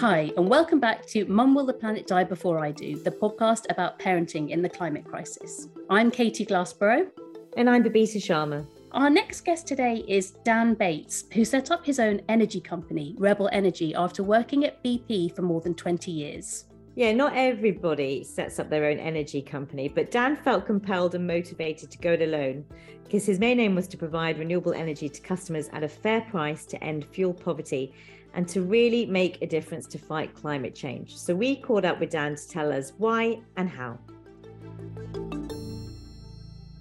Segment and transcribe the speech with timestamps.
[0.00, 3.64] Hi, and welcome back to Mum Will the Planet Die Before I Do, the podcast
[3.70, 5.68] about parenting in the climate crisis.
[5.88, 7.10] I'm Katy Glassborow.
[7.56, 8.66] And I'm Babita Sharma.
[8.92, 13.48] Our next guest today is Dan Bates, who set up his own energy company, Rebel
[13.52, 16.66] Energy, after working at BP for more than 20 years.
[16.94, 21.90] Yeah, not everybody sets up their own energy company, but Dan felt compelled and motivated
[21.90, 22.66] to go it alone
[23.04, 26.66] because his main aim was to provide renewable energy to customers at a fair price
[26.66, 27.94] to end fuel poverty
[28.36, 31.16] and to really make a difference to fight climate change.
[31.16, 33.98] So we caught up with Dan to tell us why and how.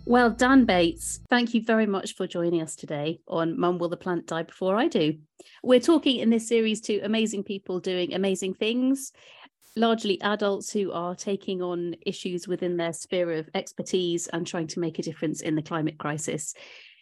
[0.05, 3.97] Well, Dan Bates, thank you very much for joining us today on Mum Will the
[3.97, 5.17] Planet Die Before I Do.
[5.63, 9.13] We're talking in this series to amazing people doing amazing things,
[9.77, 14.79] largely adults who are taking on issues within their sphere of expertise and trying to
[14.79, 16.53] make a difference in the climate crisis.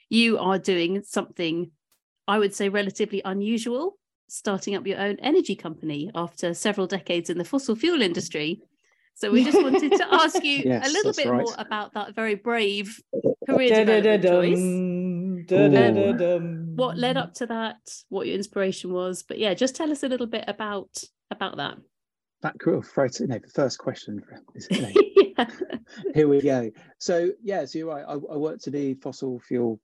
[0.09, 1.71] You are doing something,
[2.27, 3.97] I would say, relatively unusual
[4.33, 8.59] starting up your own energy company after several decades in the fossil fuel industry.
[9.13, 11.43] So we just wanted to ask you yes, a little bit right.
[11.43, 12.99] more about that very brave
[13.47, 15.55] career development choice.
[15.55, 17.77] Um, what led up to that,
[18.09, 19.21] what your inspiration was.
[19.21, 20.89] But yeah, just tell us a little bit about
[21.29, 21.77] about that.
[22.41, 22.83] That cool.
[22.95, 24.23] Right, you know, the first question.
[24.71, 25.45] yeah.
[26.15, 26.71] Here we go.
[26.97, 28.03] So yeah, so you're right.
[28.07, 29.79] I, I worked in the fossil fuel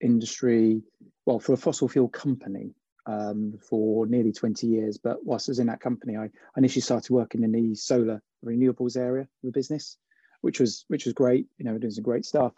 [0.00, 0.82] industry,
[1.24, 2.74] well, for a fossil fuel company
[3.06, 4.98] um, for nearly 20 years.
[4.98, 8.96] But whilst I was in that company, I initially started working in the solar renewables
[8.96, 9.96] area of the business,
[10.40, 11.46] which was which was great.
[11.58, 12.52] You know, doing some great stuff.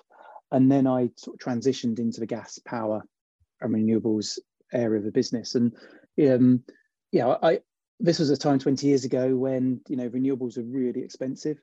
[0.52, 3.02] And then I sort of transitioned into the gas power
[3.60, 4.38] and renewables
[4.72, 5.54] area of the business.
[5.54, 5.72] And
[6.28, 6.64] um,
[7.12, 7.60] yeah, I
[8.00, 11.58] this was a time 20 years ago when you know renewables were really expensive.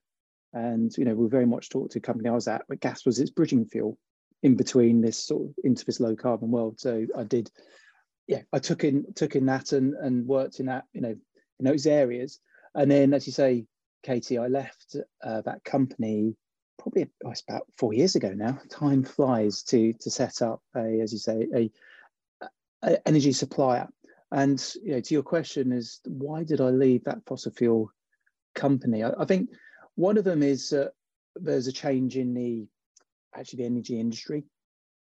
[0.54, 3.06] And you know, we very much talked to a company I was at, but gas
[3.06, 3.98] was its bridging fuel
[4.44, 6.80] in between this sort of into this low carbon world.
[6.80, 7.50] So I did
[8.32, 11.18] yeah, I took in took in that and and worked in that you know
[11.60, 12.40] in those areas.
[12.74, 13.66] And then, as you say,
[14.04, 16.38] Katy, I left uh, that company
[16.80, 18.58] probably oh, about four years ago now.
[18.70, 21.72] Time flies to to set up a, as you say, a,
[22.84, 23.90] a energy supplier.
[24.31, 27.91] And you know, to your question is why did I leave that fossil fuel
[28.56, 29.03] company?
[29.03, 29.50] I, I think
[29.96, 30.88] one of them is uh,
[31.36, 32.66] there's a change in the
[33.36, 34.46] actually the energy industry.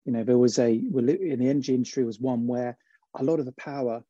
[0.06, 2.76] You know, there was a in the energy industry was one where
[3.14, 4.02] a lot of the power,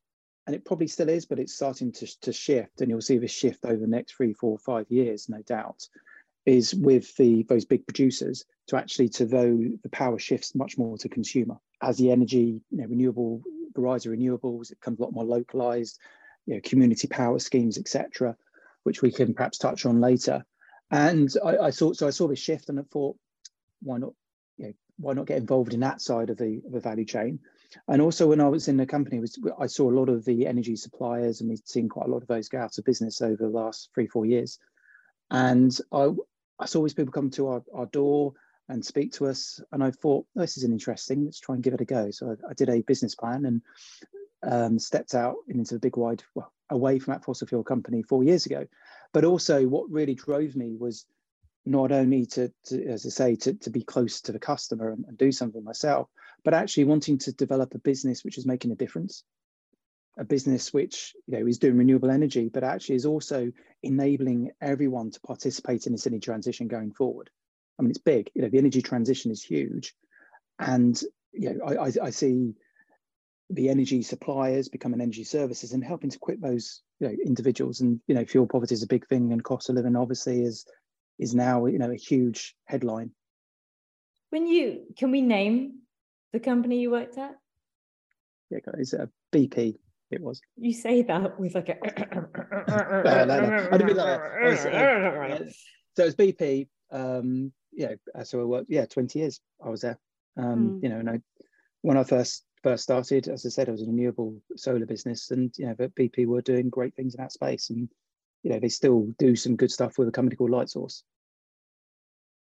[0.47, 3.33] and it probably still is, but it's starting to, to shift, and you'll see this
[3.33, 5.87] shift over the next three, four, five years, no doubt,
[6.45, 10.99] is with the those big producers to actually to though the power shifts much more
[10.99, 13.43] to consumer as the energy, you know, renewable,
[13.75, 15.99] the rise of renewables, it becomes a lot more localized,
[16.47, 18.37] you know, community power schemes, etc.,
[18.85, 20.45] which we can perhaps touch on later.
[20.91, 23.17] And I, I saw so I saw this shift and I thought,
[23.83, 24.13] why not,
[24.59, 27.41] you know, why not get involved in that side of the, of the value chain?
[27.89, 30.47] And also when I was in the company, was I saw a lot of the
[30.47, 33.37] energy suppliers and we've seen quite a lot of those go out of business over
[33.37, 34.59] the last three, four years.
[35.31, 36.11] And I,
[36.59, 38.35] I saw these people come to our, our door
[38.69, 39.61] and speak to us.
[39.73, 42.11] And I thought, oh, this is an interesting, let's try and give it a go.
[42.11, 43.63] So I, I did a business plan and
[44.43, 48.25] um, stepped out into the big wide, well, away from that fossil fuel company four
[48.25, 48.67] years ago.
[49.13, 51.07] But also what really drove me was
[51.65, 55.05] not only to, to as I say, to, to be close to the customer and,
[55.07, 56.09] and, do something myself,
[56.45, 59.23] but actually wanting to develop a business which is making a difference,
[60.19, 63.53] a business which you know is doing renewable energy, but actually is also
[63.83, 67.31] enabling everyone to participate in this energy transition going forward.
[67.79, 68.31] I mean, it's big.
[68.35, 69.95] You know, the energy transition is huge,
[70.59, 71.01] and
[71.33, 72.55] you know, I, I, I see
[73.51, 78.01] the energy suppliers becoming energy services and helping to equip those you know individuals and
[78.07, 80.65] you know fuel poverty is a big thing and cost of living obviously is
[81.23, 83.13] is now you know a huge headline.
[84.31, 85.83] When you can we name
[86.33, 87.37] the company you worked at?
[88.51, 89.77] Yeah it's a bp
[90.11, 90.41] it was.
[90.57, 91.79] You say that with like a
[93.05, 93.69] no, no, no.
[93.73, 95.51] I didn't like was, uh,
[95.97, 97.95] so it's bp um yeah
[98.25, 98.67] so i worked.
[98.69, 99.99] Yeah 20 years i was there.
[100.37, 100.83] Um mm.
[100.83, 101.21] you know and I,
[101.83, 105.53] when i first first started as i said i was a renewable solar business and
[105.57, 107.89] you know but bp were doing great things in that space and
[108.43, 111.03] you know they still do some good stuff with a company called lightsource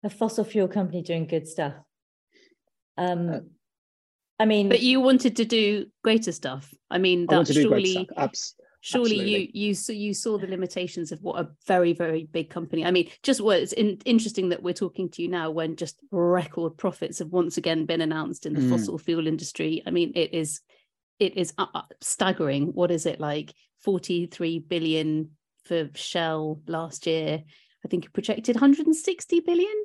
[0.03, 1.73] a fossil fuel company doing good stuff.
[2.97, 3.39] Um uh,
[4.39, 6.73] i mean but you wanted to do greater stuff.
[6.89, 9.51] I mean that surely Abs- surely Absolutely.
[9.53, 12.89] you you so you saw the limitations of what a very very big company i
[12.89, 16.75] mean just what it's in, interesting that we're talking to you now when just record
[16.77, 18.69] profits have once again been announced in the mm.
[18.71, 19.83] fossil fuel industry.
[19.85, 20.61] I mean it is
[21.21, 21.53] it is
[22.01, 22.73] staggering.
[22.73, 23.53] What is it like?
[23.83, 25.31] 43 billion
[25.65, 27.43] for Shell last year.
[27.85, 29.83] I think it projected 160 billion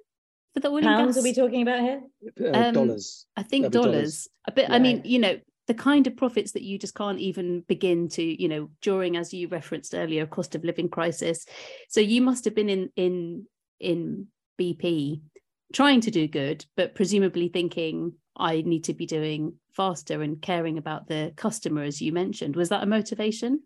[0.56, 1.18] for the oil pounds.
[1.18, 2.00] Are we talking about here?
[2.40, 3.26] Uh, um, dollars.
[3.36, 3.92] I think dollars.
[3.92, 4.28] dollars.
[4.48, 4.68] A bit.
[4.68, 4.74] Yeah.
[4.74, 8.22] I mean, you know, the kind of profits that you just can't even begin to
[8.22, 11.44] you know during as you referenced earlier cost of living crisis
[11.88, 13.46] so you must have been in in
[13.80, 14.28] in
[14.60, 15.20] bp
[15.72, 20.78] trying to do good but presumably thinking i need to be doing faster and caring
[20.78, 23.60] about the customer as you mentioned was that a motivation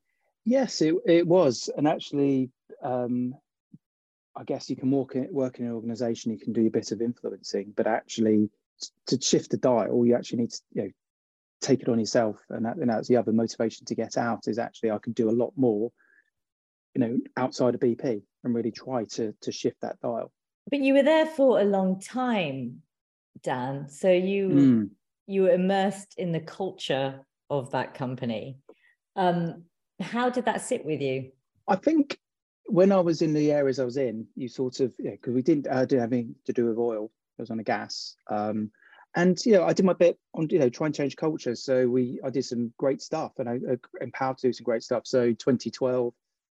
[0.46, 2.48] yes it, it was and actually
[2.82, 3.34] um
[4.36, 6.92] i guess you can work in, work in an organization you can do a bit
[6.92, 8.50] of influencing but actually
[9.06, 10.90] to shift the dial you actually need to you know
[11.60, 12.36] take it on yourself.
[12.50, 15.28] And, that, and that's the other motivation to get out is actually i can do
[15.28, 15.92] a lot more
[16.94, 20.32] you know outside of bp and really try to to shift that dial.
[20.70, 22.82] But you were there for a long time
[23.42, 23.88] dan.
[23.88, 24.90] So you mm.
[25.26, 28.58] you were immersed in the culture of that company.
[29.16, 29.64] Um
[30.00, 31.32] how did that sit with you?
[31.68, 32.18] I think
[32.66, 35.42] when i was in the areas i was in you sort of yeah because we
[35.42, 37.10] didn't uh, do anything to do with oil.
[37.38, 38.70] It was on a gas um
[39.16, 41.54] and you know i did my bit on you know try and change culture.
[41.54, 44.82] So we i did some great stuff and i, I empowered to do some great
[44.82, 45.06] stuff.
[45.06, 46.12] So 2012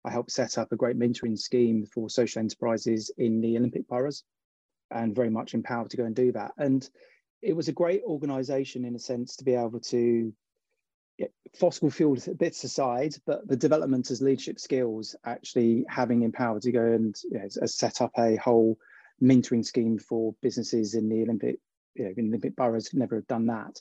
[0.05, 4.23] i helped set up a great mentoring scheme for social enterprises in the olympic boroughs
[4.93, 6.51] and very much empowered to go and do that.
[6.57, 6.87] And
[7.41, 10.33] it was a great organization in a sense to be able to
[11.57, 16.83] fossil fuel bits aside, but the development as leadership skills, actually having empowered to go
[16.83, 18.77] and you know, set up a whole
[19.21, 21.59] mentoring scheme for businesses in the Olympic
[21.95, 23.79] you know, in Olympic boroughs never have done that.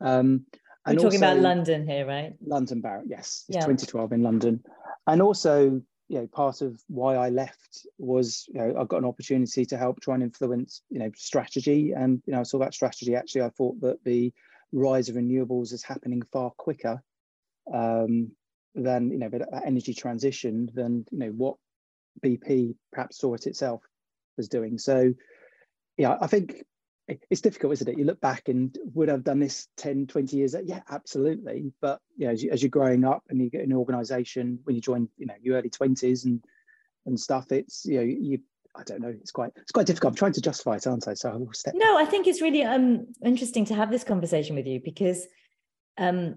[0.00, 0.46] Um,
[0.86, 2.34] We're talking also, about London here, right?
[2.44, 3.44] London Borough, yes.
[3.48, 3.66] It's yeah.
[3.66, 4.64] 2012 in London.
[5.06, 9.04] And also, you know, part of why I left was, you know, I got an
[9.04, 11.92] opportunity to help try and influence, you know, strategy.
[11.92, 13.14] And, you know, I saw that strategy.
[13.14, 14.32] Actually, I thought that the
[14.72, 17.02] rise of renewables is happening far quicker
[17.72, 18.32] um,
[18.74, 21.56] than, you know, that energy transition than, you know, what
[22.24, 23.82] BP perhaps saw it itself
[24.36, 24.78] was doing.
[24.78, 25.14] So,
[25.96, 26.64] yeah, I think
[27.30, 27.98] it's difficult isn't it?
[27.98, 30.54] You look back and would have done this 10 20 years?
[30.64, 31.72] Yeah absolutely.
[31.80, 34.76] But you know as, you, as you're growing up and you get an organization when
[34.76, 36.44] you join you know your early 20s and
[37.06, 38.40] and stuff it's you know you
[38.78, 39.08] I don't know.
[39.08, 40.12] It's quite it's quite difficult.
[40.12, 41.14] I'm trying to justify it, aren't I?
[41.14, 41.74] So I will step.
[41.76, 45.26] No, I think it's really um interesting to have this conversation with you because
[45.98, 46.36] um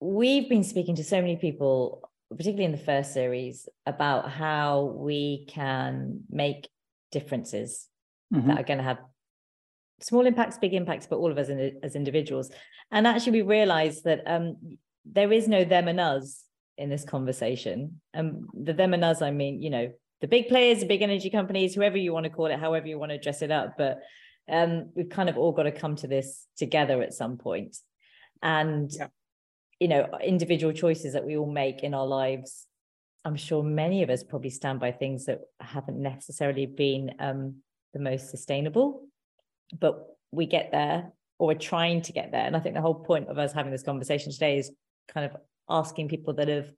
[0.00, 5.46] we've been speaking to so many people, particularly in the first series, about how we
[5.48, 6.68] can make
[7.10, 7.88] differences
[8.32, 8.48] mm-hmm.
[8.48, 8.98] that are going to have
[10.00, 12.50] small impacts, big impacts, but all of us in, as individuals.
[12.90, 16.44] And actually, we realized that um, there is no them and us
[16.76, 18.00] in this conversation.
[18.12, 19.92] And um, the them and us, I mean, you know,
[20.24, 22.98] the big players, the big energy companies, whoever you want to call it, however you
[22.98, 23.74] want to dress it up.
[23.76, 24.00] But
[24.50, 27.76] um, we've kind of all got to come to this together at some point.
[28.42, 29.08] And, yeah.
[29.80, 32.66] you know, individual choices that we all make in our lives.
[33.24, 37.56] I'm sure many of us probably stand by things that haven't necessarily been um,
[37.92, 39.02] the most sustainable
[39.78, 42.44] but we get there or we're trying to get there.
[42.46, 44.70] And I think the whole point of us having this conversation today is
[45.08, 45.36] kind of
[45.68, 46.70] asking people that have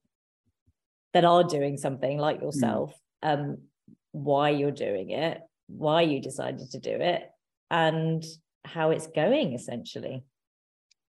[1.13, 2.45] that are doing something like hmm.
[2.45, 2.95] yourself, mm.
[3.23, 3.57] Um,
[4.11, 7.23] why you're doing it, why you decided to do it,
[7.69, 8.23] and
[8.63, 10.23] how it's going essentially.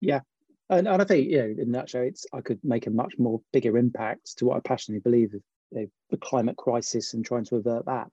[0.00, 0.20] Yeah.
[0.70, 3.14] And, and I think, you know, in that show, it's I could make a much
[3.18, 5.40] more bigger impact to what I passionately believe of
[5.70, 8.12] you know, the climate crisis and trying to avert that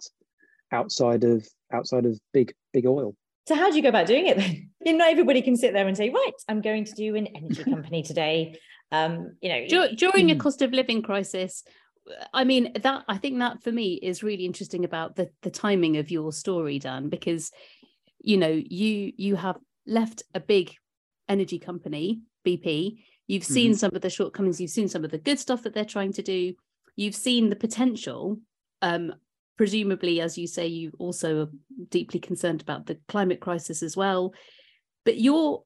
[0.72, 3.16] outside of outside of big big oil.
[3.48, 4.68] So how do you go about doing it then?
[4.84, 7.28] You know, not everybody can sit there and say, right, I'm going to do an
[7.28, 8.58] energy company today.
[8.92, 11.64] Um, you know, during a cost of living crisis,
[12.34, 15.98] I mean that I think that for me is really interesting about the the timing
[15.98, 17.52] of your story, Dan, because
[18.20, 20.74] you know you you have left a big
[21.30, 23.04] energy company, BP.
[23.28, 23.78] You've seen mm-hmm.
[23.78, 24.60] some of the shortcomings.
[24.60, 26.54] You've seen some of the good stuff that they're trying to do.
[26.98, 28.40] You've seen the potential
[28.82, 29.14] um,
[29.62, 31.50] presumably, as you say, you also are
[31.90, 34.34] deeply concerned about the climate crisis as well.
[35.06, 35.64] But you're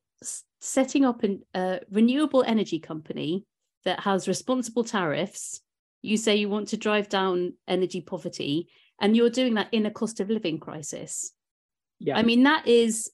[0.60, 1.24] setting up
[1.56, 3.46] a renewable energy company
[3.86, 5.62] that has responsible tariffs.
[6.06, 8.70] You say you want to drive down energy poverty,
[9.00, 11.32] and you're doing that in a cost of living crisis.
[12.00, 12.18] Yeah.
[12.18, 13.12] I mean, that is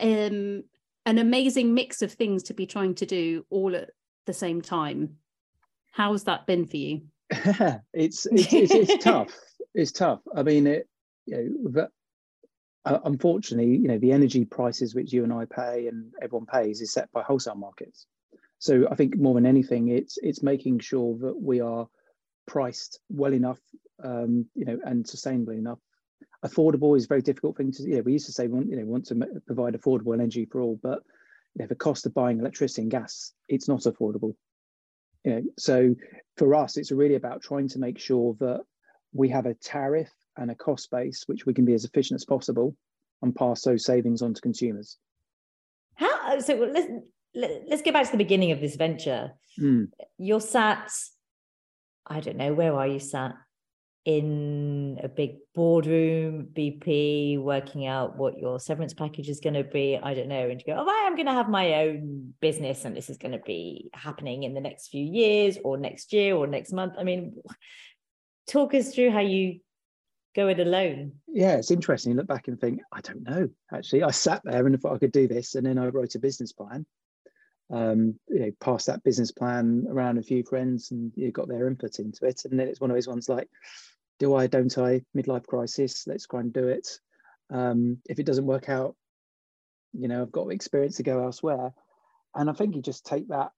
[0.00, 0.64] um,
[1.06, 3.90] an amazing mix of things to be trying to do all at
[4.26, 5.16] the same time.
[5.92, 7.02] How's that been for you?
[7.30, 9.32] it's, it's, it's, it's tough
[9.74, 10.20] it's tough.
[10.34, 10.88] I mean, it,
[11.26, 11.88] you know,
[12.84, 16.80] uh, unfortunately, you know, the energy prices which you and I pay and everyone pays
[16.80, 18.06] is set by wholesale markets.
[18.58, 21.88] So I think more than anything, it's it's making sure that we are
[22.46, 23.60] priced well enough,
[24.02, 25.78] um, you know, and sustainably enough.
[26.44, 27.82] Affordable is a very difficult thing to.
[27.88, 31.02] Yeah, we used to say, you know, want to provide affordable energy for all, but
[31.54, 34.34] you know, the cost of buying electricity and gas, it's not affordable.
[35.24, 35.94] You know, so
[36.36, 38.60] for us, it's really about trying to make sure that
[39.12, 42.24] we have a tariff and a cost base which we can be as efficient as
[42.24, 42.76] possible
[43.22, 44.98] and pass those savings on to consumers.
[45.94, 46.54] How so?
[46.56, 49.32] Listen, let, us get back to the beginning of this venture.
[49.58, 49.88] Mm.
[50.18, 50.90] You're sat,
[52.06, 53.34] I don't know, where are you sat?
[54.04, 59.98] in a big boardroom, BP, working out what your severance package is going to be.
[60.00, 60.48] I don't know.
[60.48, 63.16] And you go, oh, I am going to have my own business and this is
[63.16, 66.94] going to be happening in the next few years or next year or next month.
[66.98, 67.36] I mean,
[68.46, 69.60] talk us through how you
[70.36, 71.12] go it alone.
[71.26, 72.12] Yeah, it's interesting.
[72.12, 73.48] You look back and think, I don't know.
[73.72, 75.54] Actually, I sat there and thought I could do this.
[75.54, 76.84] And then I wrote a business plan.
[77.70, 81.66] Um, you know, passed that business plan around a few friends and you got their
[81.66, 82.42] input into it.
[82.44, 83.48] And then it's one of those ones like,
[84.18, 86.86] do I, don't I, midlife crisis, let's try and do it.
[87.50, 88.96] Um, if it doesn't work out,
[89.92, 91.72] you know, I've got experience to go elsewhere.
[92.34, 93.50] And I think you just take that.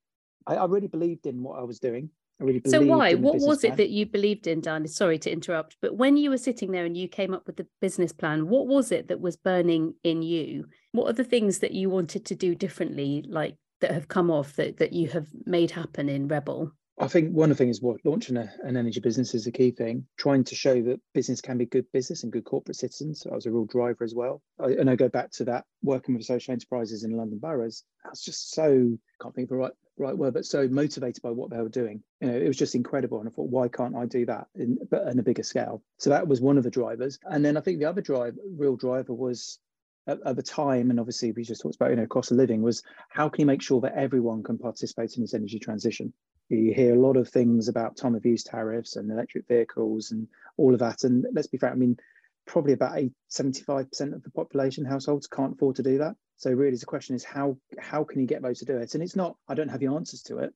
[0.46, 2.10] I, I really believed in what I was doing.
[2.40, 3.14] I really so why?
[3.14, 3.72] What was plan.
[3.72, 4.86] it that you believed in, Dan?
[4.86, 7.66] Sorry to interrupt, but when you were sitting there and you came up with the
[7.80, 10.66] business plan, what was it that was burning in you?
[10.92, 14.54] What are the things that you wanted to do differently, like that have come off
[14.56, 16.72] that that you have made happen in Rebel?
[16.98, 19.70] I think one of the things what launching a, an energy business is a key
[19.70, 20.06] thing.
[20.16, 23.26] Trying to show that business can be good business and good corporate citizens.
[23.30, 24.40] I was a real driver as well.
[24.58, 27.84] I, and I go back to that working with social enterprises in London boroughs.
[28.04, 31.30] I was just so can't think of the right right word, but so motivated by
[31.30, 32.02] what they were doing.
[32.20, 33.18] You know, it was just incredible.
[33.18, 35.82] And I thought, why can't I do that in but on a bigger scale?
[35.98, 37.18] So that was one of the drivers.
[37.24, 39.58] And then I think the other drive, real driver was
[40.06, 42.62] at, at, the time, and obviously we just talked about, you know, cost of living,
[42.62, 46.12] was how can you make sure that everyone can participate in this energy transition?
[46.48, 50.28] You hear a lot of things about time of use tariffs and electric vehicles and
[50.56, 51.02] all of that.
[51.02, 51.96] And let's be frank, I mean,
[52.46, 52.98] probably about
[53.30, 56.14] 75% of the population households can't afford to do that.
[56.36, 58.94] So really the question is how how can you get those to do it?
[58.94, 60.52] And it's not, I don't have the answers to it.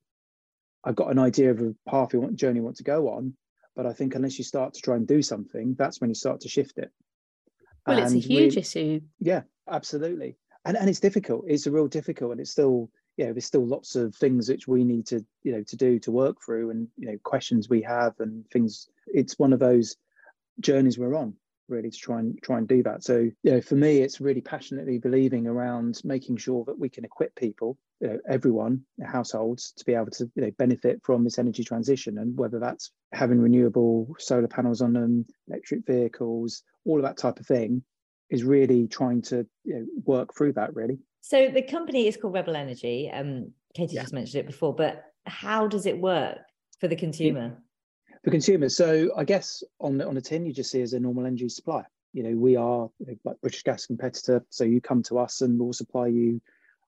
[0.84, 3.34] I've got an idea of a path you want journey you want to go on,
[3.74, 6.40] but I think unless you start to try and do something, that's when you start
[6.42, 6.90] to shift it.
[7.86, 9.00] Well, and it's a huge issue.
[9.18, 10.36] Yeah, absolutely.
[10.64, 11.44] And and it's difficult.
[11.48, 14.66] It's a real difficult and it's still you know, there's still lots of things which
[14.66, 17.82] we need to, you know, to do to work through and, you know, questions we
[17.82, 18.88] have and things.
[19.06, 19.96] It's one of those
[20.60, 21.34] journeys we're on
[21.70, 23.04] really to try and try and do that.
[23.04, 27.04] So, you know, for me, it's really passionately believing around making sure that we can
[27.04, 31.38] equip people, you know, everyone, households, to be able to, you know, benefit from this
[31.38, 32.18] energy transition.
[32.18, 37.38] And whether that's having renewable solar panels on them, electric vehicles, all of that type
[37.38, 37.82] of thing,
[38.30, 40.74] is really trying to you know, work through that.
[40.74, 40.98] Really.
[41.20, 43.10] So the company is called Rebel Energy.
[43.12, 44.02] Um, Katy yeah.
[44.02, 46.38] just mentioned it before, but how does it work
[46.80, 47.58] for the consumer?
[48.22, 51.00] For consumers, so I guess on the on the tin you just see as a
[51.00, 51.86] normal energy supplier.
[52.12, 52.90] You know, we are
[53.24, 56.40] like British Gas competitor, so you come to us and we'll supply you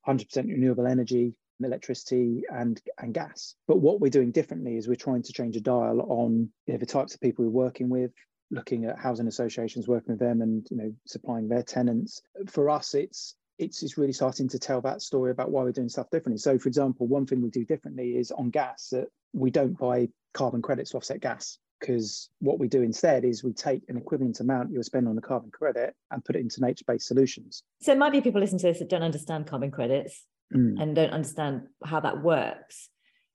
[0.07, 3.55] 100% renewable energy, electricity, and and gas.
[3.67, 6.79] But what we're doing differently is we're trying to change a dial on you know,
[6.79, 8.13] the types of people we're working with,
[8.51, 12.21] looking at housing associations, working with them, and you know, supplying their tenants.
[12.47, 15.89] For us, it's it's, it's really starting to tell that story about why we're doing
[15.89, 16.39] stuff differently.
[16.39, 20.09] So, for example, one thing we do differently is on gas that we don't buy
[20.35, 24.39] carbon credits to offset gas because what we do instead is we take an equivalent
[24.39, 27.65] amount you'll spend on a carbon credit and put it into nature-based solutions.
[27.81, 30.25] So, it might be people listening to this that don't understand carbon credits
[30.55, 30.81] mm.
[30.81, 32.89] and don't understand how that works.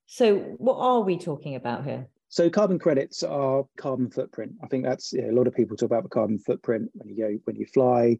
[0.06, 2.08] So, what are we talking about here?
[2.30, 4.52] So carbon credits are carbon footprint.
[4.62, 7.16] I think that's yeah, a lot of people talk about the carbon footprint when you
[7.16, 8.18] go when you fly,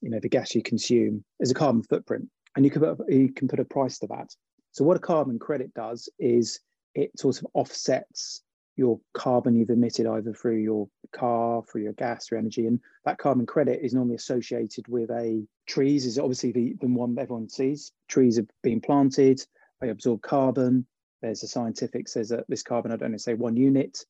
[0.00, 3.32] you know the gas you consume is a carbon footprint and you can put, you
[3.32, 4.34] can put a price to that
[4.72, 6.60] so what a carbon credit does is
[6.98, 8.42] it sort of offsets
[8.76, 13.18] your carbon you've emitted either through your car through your gas or energy and that
[13.18, 17.92] carbon credit is normally associated with a trees is obviously the, the one everyone sees.
[18.08, 19.40] Trees are being planted
[19.80, 20.86] they absorb carbon.
[21.22, 24.04] There's a scientific says that this carbon i don't know say one unit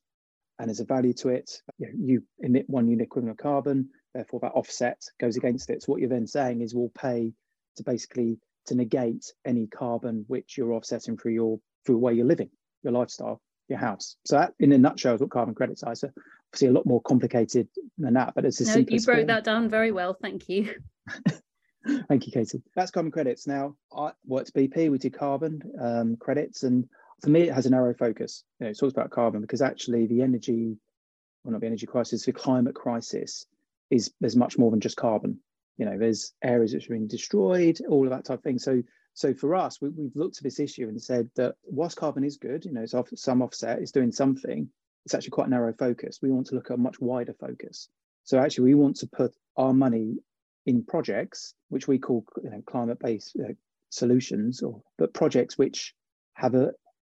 [0.59, 1.50] and there's a value to it.
[1.78, 5.83] You, know, you emit one unit equivalent of carbon therefore that offset goes against it.
[5.83, 7.33] So what you're then saying is we'll pay
[7.76, 12.50] to basically to negate any carbon which you're offsetting through your through where you're living,
[12.82, 14.16] your lifestyle, your house.
[14.25, 15.94] So that in a nutshell is what carbon credits are.
[15.94, 16.11] So
[16.50, 17.68] obviously a lot more complicated
[17.99, 19.26] than that, but it's a no, you broke form.
[19.26, 20.14] that down very well.
[20.14, 20.75] Thank you.
[22.08, 22.62] Thank you, Katy.
[22.75, 23.47] That's carbon credits.
[23.47, 26.88] Now, I worked BP, we did carbon um, credits, and
[27.23, 28.44] for me, it has a narrow focus.
[28.58, 30.76] You know, it talks about carbon because actually the energy,
[31.42, 33.47] well, not the energy crisis, the climate crisis
[33.90, 35.38] is there's much more than just carbon.
[35.76, 38.58] You know, there's areas which are being destroyed, all of that type of thing.
[38.58, 38.82] So,
[39.18, 42.37] so for us, we, have looked at this issue and said that whilst carbon is
[42.37, 44.68] good, you know, it's off, some offset, it's doing something.
[45.04, 46.20] It's actually quite narrow focus.
[46.22, 47.88] We want to look at a much wider focus.
[48.22, 50.18] So actually, we want to put our money
[50.66, 53.54] in projects which we call you know, climate-based uh,
[53.90, 55.96] solutions, or but projects which
[56.34, 56.70] have a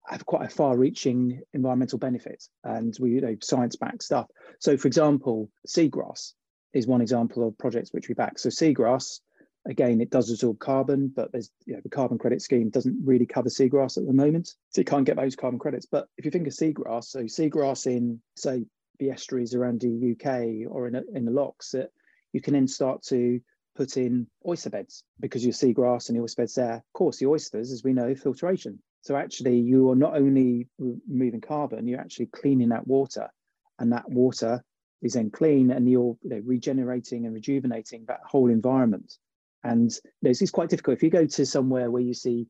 [0.09, 4.27] have quite a far-reaching environmental benefit, and we you know science-backed stuff.
[4.59, 6.33] So, for example, seagrass
[6.73, 8.41] is one example of projects which we back.
[8.41, 9.21] So seagrass,
[9.65, 13.27] Again, it does absorb carbon, but there's you know, the carbon credit scheme doesn't really
[13.27, 15.87] cover seagrass at the moment, so you can't get those carbon credits.
[15.87, 18.65] But if you think of seagrass, so seagrass in say
[18.99, 21.91] the estuaries around the UK or in a, in the lochs, that
[22.33, 23.41] you can then start to
[23.75, 26.75] put in oyster beds because your seagrass and the oyster beds there.
[26.75, 28.81] Of course, the oysters, as we know, filtration.
[29.03, 33.29] So actually, you are not only removing carbon, you're actually cleaning that water,
[33.79, 34.63] and that water
[35.03, 39.17] is then clean, and you're you know, regenerating and rejuvenating that whole environment.
[39.65, 39.91] And
[40.21, 40.97] this is quite difficult.
[40.97, 42.47] If you go to somewhere where you see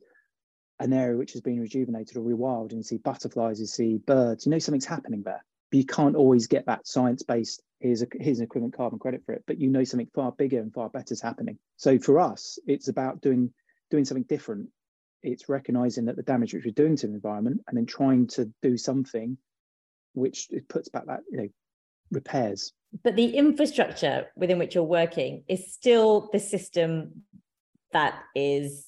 [0.81, 4.47] an area which has been rejuvenated or rewild and you see butterflies, you see birds,
[4.47, 5.45] you know something's happening there.
[5.71, 9.45] But you can't always get that science-based, here's, here's an equivalent carbon credit for it,
[9.47, 11.59] but you know something far bigger and far better is happening.
[11.77, 13.53] So for us, it's about doing
[13.91, 14.71] doing something different.
[15.23, 18.51] It's recognizing that the damage which we're doing to the environment and then trying to
[18.63, 19.37] do something
[20.15, 21.49] which puts back that, you know,
[22.11, 22.73] repairs
[23.03, 27.23] but the infrastructure within which you're working is still the system
[27.93, 28.87] that is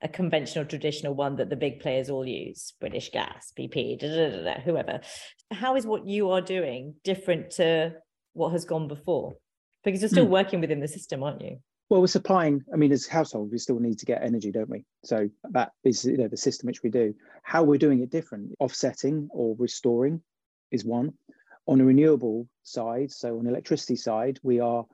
[0.00, 4.42] a conventional traditional one that the big players all use british gas bp da, da,
[4.44, 5.00] da, whoever.
[5.50, 7.94] How is what you are doing different to
[8.34, 9.34] what has gone before?
[9.82, 10.30] Because you're still mm.
[10.30, 11.58] working within the system aren't you?
[11.88, 14.84] Well we're supplying i mean as households we still need to get energy don't we?
[15.04, 17.14] So that is you know the system which we do.
[17.42, 20.20] How we're doing it different offsetting or restoring
[20.70, 21.14] is one
[21.68, 24.86] on a renewable side, so on the electricity side, we are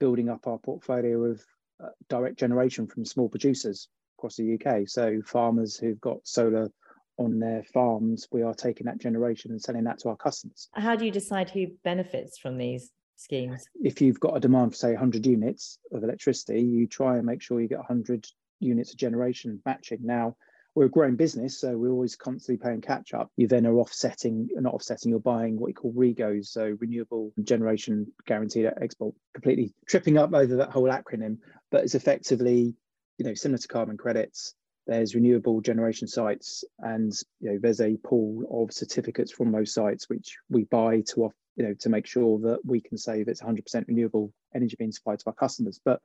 [0.00, 1.42] building up our portfolio of
[1.82, 3.88] uh, direct generation from small producers
[4.18, 4.88] across the UK.
[4.88, 6.70] So farmers who've got solar
[7.18, 10.68] on their farms, we are taking that generation and selling that to our customers.
[10.72, 13.66] How do you decide who benefits from these schemes?
[13.82, 17.42] If you've got a demand for say 100 units of electricity, you try and make
[17.42, 18.26] sure you get 100
[18.60, 20.00] units of generation matching.
[20.02, 20.36] Now,
[20.74, 23.30] we're a growing business, so we're always constantly paying catch up.
[23.36, 28.12] You then are offsetting, not offsetting, you're buying what you call REGOs, so renewable generation
[28.26, 31.38] guaranteed export, completely tripping up over that whole acronym,
[31.70, 32.74] but it's effectively,
[33.18, 34.54] you know, similar to carbon credits.
[34.86, 40.08] There's renewable generation sites, and you know, there's a pool of certificates from those sites
[40.10, 43.30] which we buy to off, you know, to make sure that we can say that
[43.30, 45.80] it's 100% renewable energy being supplied to our customers.
[45.82, 46.02] But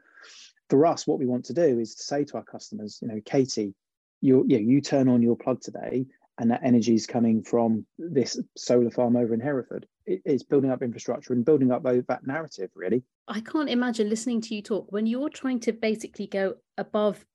[0.70, 3.20] for us, what we want to do is to say to our customers, you know,
[3.26, 3.74] Katy,
[4.22, 6.06] you you, you turn on your plug today
[6.40, 9.86] and that energy is coming from this solar farm over in Hereford.
[10.06, 13.04] It, it's building up infrastructure and building up that narrative, really.
[13.28, 17.26] I can't imagine listening to you talk when you're trying to basically go above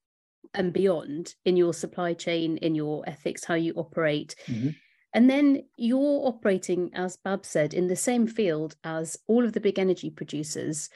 [0.55, 4.35] and beyond in your supply chain, in your ethics, how you operate.
[4.47, 4.69] Mm-hmm.
[5.13, 9.61] And then you're operating, as Bab said, in the same field as all of the
[9.61, 10.89] big energy producers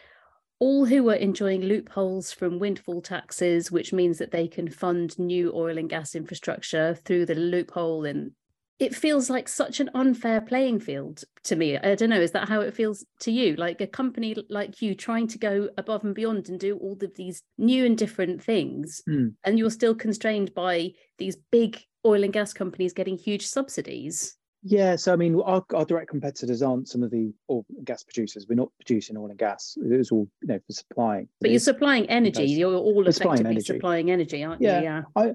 [0.59, 5.53] all who are enjoying loopholes from windfall taxes, which means that they can fund new
[5.55, 8.05] oil and gas infrastructure through the loophole.
[8.05, 8.31] And
[8.77, 11.77] it feels like such an unfair playing field to me.
[11.77, 13.55] I don't know, is that how it feels to you?
[13.55, 17.15] Like a company like you trying to go above and beyond and do all of
[17.15, 19.33] these new and different things, mm.
[19.43, 24.37] and you're still constrained by these big oil and gas companies getting huge subsidies.
[24.61, 28.45] Yeah, so I mean, our, our direct competitors aren't some of the oil gas producers.
[28.49, 29.77] We're not producing oil and gas.
[29.77, 31.29] It was all, you know, for supplying.
[31.39, 32.45] But you're supplying energy.
[32.45, 33.65] You're all effectively supplying energy.
[33.65, 34.83] supplying energy, aren't yeah, you?
[34.83, 35.01] Yeah.
[35.15, 35.33] I,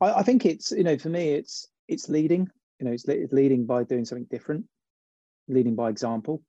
[0.00, 2.48] I think it's, you know, for me, it's it's leading.
[2.78, 4.66] You know, it's, it's leading by doing something different,
[5.48, 6.42] leading by example.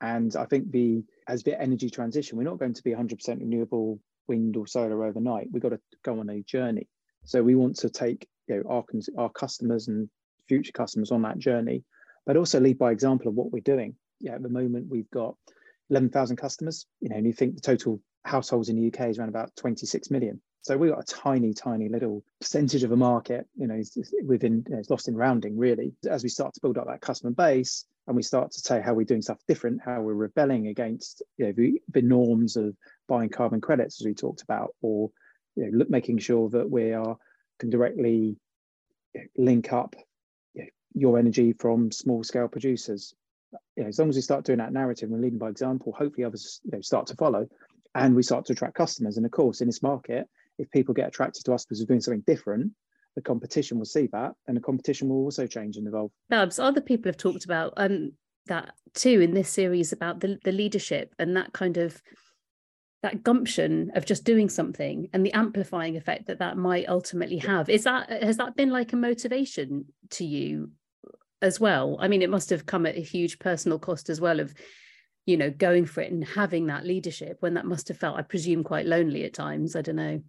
[0.00, 4.00] And I think the as the energy transition, we're not going to be 100% renewable
[4.28, 5.48] wind or solar overnight.
[5.52, 6.88] We've got to go on a journey.
[7.24, 8.84] So we want to take you know our
[9.18, 10.08] our customers and
[10.50, 11.84] future customers on that journey,
[12.26, 13.94] but also lead by example of what we're doing.
[14.18, 15.36] Yeah, at the moment we've got
[15.90, 19.28] 11,000 customers, you know, and you think the total households in the UK is around
[19.28, 20.40] about 26 million.
[20.62, 23.80] So we've got a tiny, tiny little percentage of a market, you know,
[24.26, 25.92] within, you know, it's lost in rounding really.
[26.08, 28.92] As we start to build up that customer base and we start to say how
[28.92, 32.76] we're doing stuff different, how we're rebelling against, you know, the, the norms of
[33.08, 35.10] buying carbon credits, as we talked about, or,
[35.54, 37.16] you know, look, making sure that we are
[37.60, 38.36] can directly
[39.36, 39.94] link up
[40.94, 43.14] your energy from small scale producers.
[43.76, 46.24] You know, as long as we start doing that narrative and leading by example, hopefully
[46.24, 47.48] others you know, start to follow
[47.94, 49.16] and we start to attract customers.
[49.16, 52.00] And of course, in this market, if people get attracted to us because we're doing
[52.00, 52.72] something different,
[53.16, 56.12] the competition will see that and the competition will also change and evolve.
[56.28, 58.12] Babs, other people have talked about um,
[58.46, 62.00] that too in this series about the, the leadership and that kind of
[63.02, 67.70] that gumption of just doing something and the amplifying effect that that might ultimately have
[67.70, 70.70] is that has that been like a motivation to you
[71.42, 71.96] as well.
[72.00, 74.54] I mean it must have come at a huge personal cost as well of
[75.26, 78.22] you know going for it and having that leadership when that must have felt i
[78.22, 79.76] presume quite lonely at times.
[79.76, 80.22] I don't know.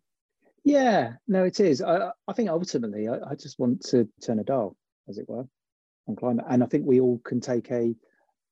[0.64, 1.82] Yeah no it is.
[1.82, 4.76] I, I think ultimately I, I just want to turn a dial
[5.10, 5.46] as it were
[6.08, 6.46] on climate.
[6.50, 7.96] And i think we all can take a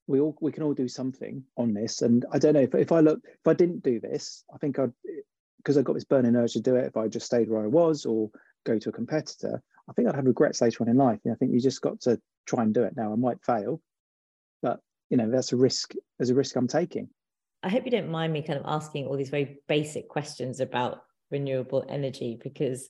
[0.07, 2.01] we all we can all do something on this.
[2.01, 4.79] And i don't know if, if i look if i didn't do this i think
[4.79, 4.93] i'd
[5.59, 7.67] because I got this burning urge to do it, if I just stayed where I
[7.67, 8.31] was or
[8.65, 11.19] go to a competitor, I think I'd have regrets later on in life.
[11.25, 13.11] And I think you just got to try and do it now.
[13.11, 13.81] I might fail,
[14.61, 17.09] but you know, that's a risk, there's a risk I'm taking.
[17.63, 21.01] I hope you don't mind me kind of asking all these very basic questions about
[21.31, 22.89] renewable energy because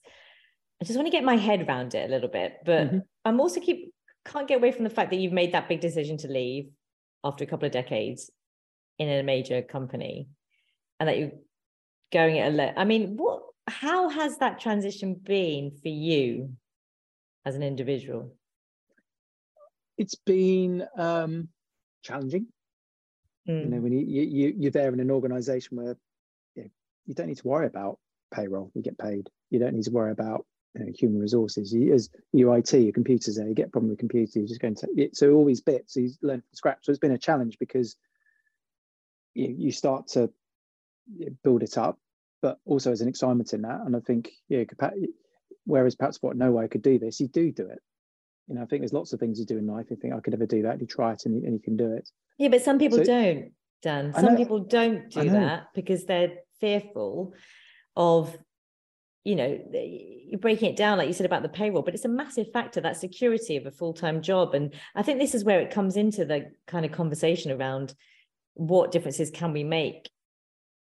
[0.82, 2.58] I just want to get my head around it a little bit.
[2.66, 3.00] But mm-hmm.
[3.26, 3.94] I'm also keep
[4.26, 6.70] can't get away from the fact that you've made that big decision to leave
[7.24, 8.30] after a couple of decades
[9.00, 10.28] in a major company
[11.00, 11.32] and that you're
[12.12, 12.74] going it alone.
[12.78, 16.54] I mean, what how has that transition been for you
[17.46, 18.34] as an individual?
[19.98, 21.50] It's been um,
[22.04, 22.48] challenging.
[23.48, 23.64] Mm.
[23.64, 23.84] You know, hmm.
[23.84, 25.98] when you, you you're there in an organization where
[26.56, 26.70] you, know,
[27.06, 28.00] you don't need to worry about
[28.34, 29.30] payroll, you get paid.
[29.50, 31.74] You don't need to worry about you know, human resources.
[31.74, 34.62] You, as your IT, your computers there, you get a problem with computers, you just
[34.62, 35.16] go into it.
[35.16, 36.80] So all these bits, you learn from scratch.
[36.84, 37.96] So it's been a challenge because
[39.34, 40.30] you, you start to
[41.44, 41.98] build it up,
[42.42, 43.82] but also as an excitement in that.
[43.86, 44.64] And I think, yeah,
[45.70, 47.80] whereas perhaps what no way I could do this, you do do it.
[48.48, 49.88] You know, I think there's lots of things you do in life.
[49.90, 50.82] You think I could ever do that.
[50.82, 52.10] You try it and you, and you can do it.
[52.38, 53.52] Yeah, but some people so, don't,
[53.82, 54.14] Dan.
[54.14, 57.34] Some people don't do that because they're fearful
[57.96, 58.36] of
[59.24, 62.10] you know you're breaking it down like you said about the payroll but it's a
[62.10, 65.72] massive factor that security of a full-time job and i think this is where it
[65.72, 67.94] comes into the kind of conversation around
[68.60, 70.10] what differences can we make.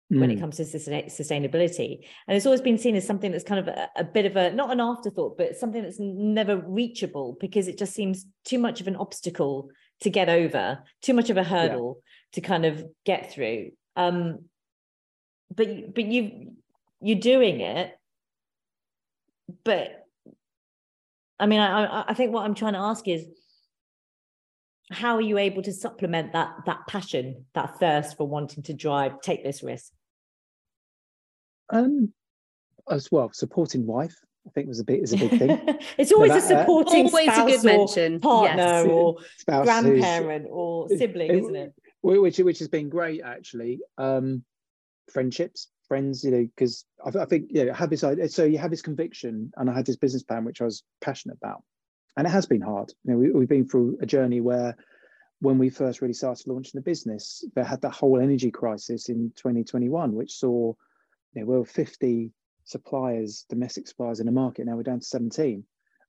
[0.08, 0.40] When it mm.
[0.40, 4.04] comes to sustainability and it's always been seen as something that's kind of a, a,
[4.04, 8.24] bit of a not an afterthought but something that's never reachable because it just seems
[8.44, 9.68] too much of an obstacle
[10.00, 12.34] to get over too much of a hurdle yeah.
[12.34, 14.38] to kind of get through um
[15.52, 16.52] but but you
[17.00, 17.92] you're doing it
[19.64, 20.06] but
[21.38, 23.26] I mean, I, I think what I'm trying to ask is,
[24.90, 29.20] how are you able to supplement that that passion, that thirst for wanting to drive,
[29.20, 29.92] take this risk?
[31.70, 32.12] Um,
[32.90, 34.14] as well, supporting wife.
[34.46, 35.78] I think was a bit is a big thing.
[35.98, 38.20] it's always that, a uh, supporting uh, always spouse a good mention.
[38.20, 38.86] partner yes.
[38.86, 41.74] or spouse grandparent or sibling, is isn't it?
[42.02, 43.80] Which which has been great actually.
[43.98, 44.44] Um,
[45.12, 48.28] friendships, friends, you know, because I, I, think, yeah, have this idea.
[48.28, 51.38] So you have this conviction, and I had this business plan which I was passionate
[51.42, 51.62] about,
[52.16, 52.92] and it has been hard.
[53.04, 54.76] You know, we, we've been through a journey where,
[55.40, 59.32] when we first really started launching the business, there had that whole energy crisis in
[59.36, 60.72] 2021, which saw,
[61.40, 62.32] know, we were 50
[62.64, 64.66] suppliers, domestic suppliers in the market.
[64.66, 65.64] Now we're down to 17.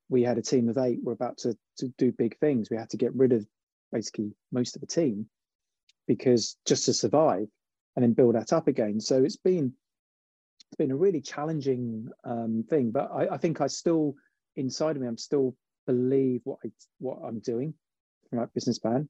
[0.09, 0.99] We had a team of eight.
[1.01, 2.69] We're about to, to do big things.
[2.69, 3.45] We had to get rid of
[3.91, 5.27] basically most of the team
[6.07, 7.47] because just to survive
[7.95, 8.99] and then build that up again.
[8.99, 9.73] So it's been
[10.69, 14.15] it's been a really challenging um, thing, but I, I, think I still
[14.57, 17.73] inside of me, I'm still believe what I what I'm doing
[18.29, 19.07] from business plan,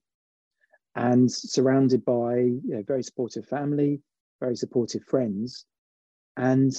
[0.95, 4.01] and surrounded by you know, very supportive family,
[4.39, 5.65] very supportive friends,
[6.37, 6.73] and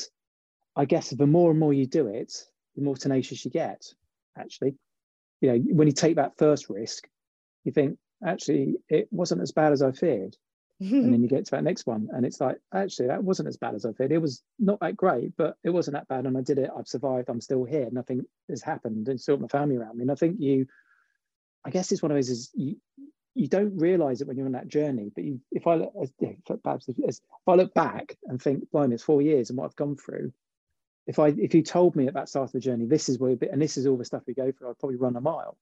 [0.77, 2.33] I guess the more and more you do it,
[2.77, 3.83] the more tenacious you get.
[4.39, 4.77] Actually,
[5.41, 7.09] you know, when you take that first risk,
[7.65, 10.37] you think actually it wasn't as bad as I feared.
[11.05, 13.57] And then you get to that next one and it's like actually that wasn't as
[13.57, 14.13] bad as i feared.
[14.13, 16.71] It was not that great but it wasn't that bad and i did it.
[16.77, 17.29] I've survived.
[17.29, 17.89] I'm still here.
[17.91, 19.09] Nothing has happened.
[19.09, 20.03] And still my family around me.
[20.03, 20.67] And i think you
[21.65, 22.77] i guess it's one of those is you
[23.39, 26.33] you don't realize it when you're on that journey but you if i look yeah,
[26.63, 29.77] perhaps if, if i look back and think blimey it's four years and what i've
[29.77, 30.33] gone through
[31.07, 33.31] if i if you told me at that start of the journey this is where
[33.31, 35.21] we're bit and this is all the stuff we go through i'd probably run a
[35.21, 35.57] mile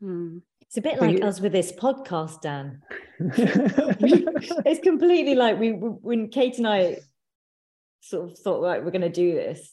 [0.00, 0.38] Hmm.
[0.60, 2.82] It's a bit like us with this podcast, Dan.
[3.18, 6.98] it's completely like we when Kate and I
[8.00, 9.72] sort of thought, right, we're going to do this.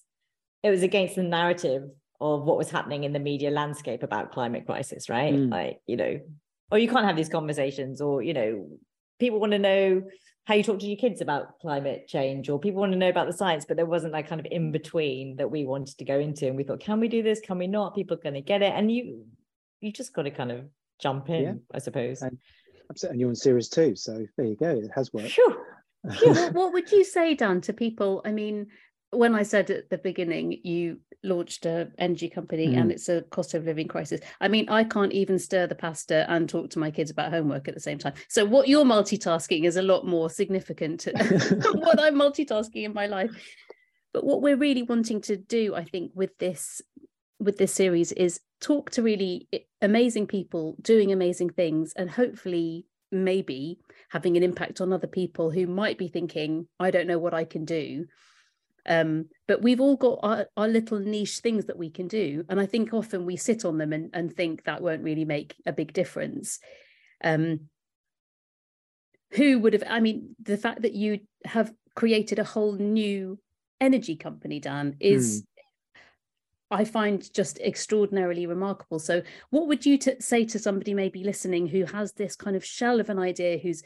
[0.63, 4.65] It was against the narrative of what was happening in the media landscape about climate
[4.65, 5.33] crisis, right?
[5.33, 5.49] Mm.
[5.49, 6.19] Like, you know,
[6.71, 8.67] or you can't have these conversations, or you know,
[9.19, 10.03] people want to know
[10.45, 13.27] how you talk to your kids about climate change, or people want to know about
[13.27, 16.19] the science, but there wasn't that kind of in between that we wanted to go
[16.19, 16.47] into.
[16.47, 17.39] And we thought, can we do this?
[17.39, 17.95] Can we not?
[17.95, 18.73] People are going to get it.
[18.75, 19.25] And you
[19.81, 20.65] you just got to kind of
[20.99, 21.53] jump in, yeah.
[21.73, 22.21] I suppose.
[22.21, 22.37] And,
[23.03, 24.69] and you're in series two, so there you go.
[24.69, 25.29] It has worked.
[25.29, 25.57] Sure.
[26.01, 28.21] what, what would you say, Dan, to people?
[28.25, 28.67] I mean,
[29.11, 32.77] when I said at the beginning, you launched a energy company mm.
[32.77, 34.21] and it's a cost of living crisis.
[34.39, 37.67] I mean, I can't even stir the pasta and talk to my kids about homework
[37.67, 38.13] at the same time.
[38.29, 43.07] So what you're multitasking is a lot more significant than what I'm multitasking in my
[43.07, 43.31] life.
[44.13, 46.81] But what we're really wanting to do, I think, with this
[47.39, 49.49] with this series is talk to really
[49.81, 55.65] amazing people doing amazing things and hopefully maybe having an impact on other people who
[55.65, 58.05] might be thinking i don't know what i can do
[58.87, 62.59] um, but we've all got our, our, little niche things that we can do and
[62.59, 65.71] i think often we sit on them and, and think that won't really make a
[65.71, 66.59] big difference
[67.23, 67.61] um,
[69.33, 73.37] who would have i mean the fact that you have created a whole new
[73.81, 75.41] energy company, Dan, is.
[75.41, 75.45] Mm.
[76.73, 78.97] I find just extraordinarily remarkable.
[78.97, 82.63] So, what would you t- say to somebody maybe listening who has this kind of
[82.63, 83.83] shell of an idea, who's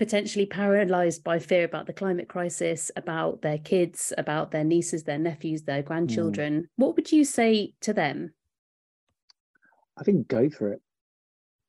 [0.00, 5.18] potentially paralyzed by fear about the climate crisis, about their kids, about their nieces, their
[5.18, 6.62] nephews, their grandchildren?
[6.62, 6.66] Mm.
[6.76, 8.32] What would you say to them?
[9.98, 10.80] I think go for it.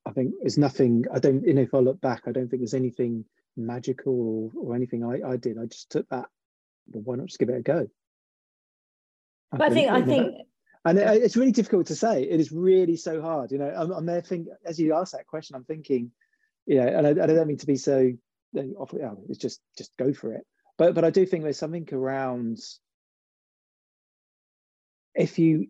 [0.05, 2.61] I think there's nothing, I don't, you know, if I look back, I don't think
[2.61, 3.25] there's anything
[3.57, 5.57] magical or, or anything I, I did.
[5.57, 6.27] I just took that,
[6.87, 7.85] well, why not just give it a go?
[9.51, 10.47] I but think, I think, I think,
[10.85, 12.23] and it, it's really difficult to say.
[12.23, 13.51] It is really so hard.
[13.51, 16.11] You know, I'm, I'm there thinking, as you ask that question, I'm thinking,
[16.65, 18.11] you know, and I, I don't mean to be so
[18.53, 20.45] it's just, just go for it.
[20.77, 22.59] But, but I do think there's something around
[25.15, 25.67] if you,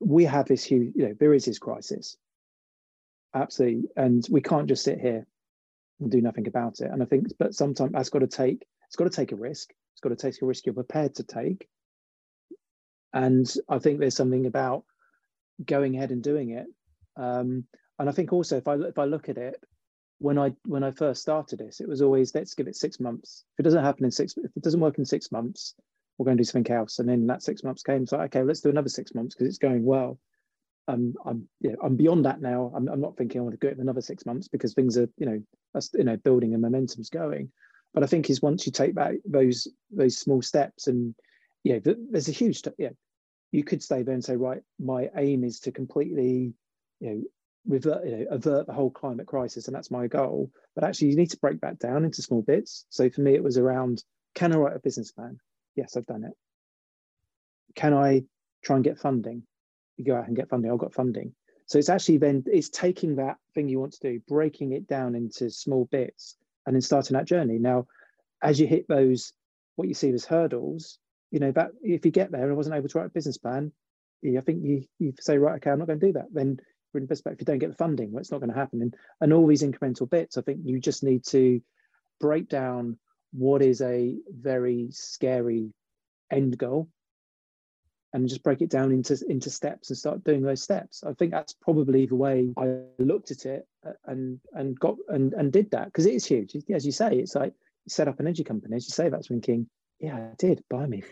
[0.00, 2.16] we have this huge, you know, there is this crisis.
[3.34, 3.90] Absolutely.
[3.96, 5.26] And we can't just sit here
[6.00, 6.90] and do nothing about it.
[6.90, 9.70] And i think but sometimes that's got to take it's got to take a risk.
[9.92, 11.68] It's got to take a risk you're prepared to take.
[13.12, 14.84] And i think there's something about
[15.64, 16.66] going ahead and doing it.
[17.16, 17.64] Um,
[17.98, 19.56] and i think also if i if i look at it
[20.18, 23.44] when i when i first started this it was always let's give it six months
[23.54, 25.74] if it doesn't happen in six if it doesn't work in six months
[26.16, 28.60] we're going to do something else and then that six months came so okay let's
[28.60, 30.18] do another six months because it's going well
[30.88, 32.72] um, I'm know, I'm beyond that now.
[32.74, 35.08] I'm, I'm not thinking I want to go it another six months because things are
[35.18, 35.42] you know
[35.74, 37.50] that's you know building and momentum's going.
[37.92, 41.14] But I think is once you take back those those small steps and
[41.64, 42.90] yeah, there's a huge yeah.
[43.52, 46.52] You could stay there and say right, my aim is to completely
[47.00, 47.22] you know
[47.66, 50.50] revert you know avert the whole climate crisis and that's my goal.
[50.74, 52.86] But actually, you need to break that down into small bits.
[52.90, 54.02] So for me, it was around
[54.34, 55.38] can I write a business plan?
[55.74, 56.32] Yes, I've done it.
[57.74, 58.24] Can I
[58.62, 59.42] try and get funding?
[59.96, 60.70] you go out and get funding.
[60.70, 61.34] I've got funding.
[61.66, 65.14] So it's actually then it's taking that thing you want to do, breaking it down
[65.14, 67.58] into small bits, and then starting that journey.
[67.58, 67.86] Now,
[68.42, 69.32] as you hit those,
[69.74, 70.98] what you see as hurdles,
[71.30, 73.38] you know that if you get there and I wasn't able to write a business
[73.38, 73.72] plan,
[74.24, 76.26] I think you you say right, okay, I'm not going to do that.
[76.32, 76.58] Then
[76.96, 77.38] in perspective.
[77.38, 78.82] If you don't get the funding, well, it's not going to happen.
[78.82, 81.60] And and all these incremental bits, I think you just need to
[82.20, 82.98] break down
[83.32, 85.72] what is a very scary
[86.30, 86.88] end goal
[88.12, 91.04] and just break it down into into steps and start doing those steps.
[91.04, 93.66] I think that's probably the way I looked at it
[94.06, 96.56] and and got and and did that because it is huge.
[96.72, 97.52] As you say, it's like
[97.88, 98.76] set up an energy company.
[98.76, 99.68] As you say, that's thinking,
[100.00, 100.62] yeah, I did.
[100.70, 101.02] Buy me.